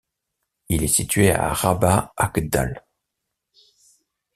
Il 0.69 0.81
est 0.81 0.87
situé 0.87 1.29
à 1.31 1.53
Rabat-Agdal. 1.53 2.83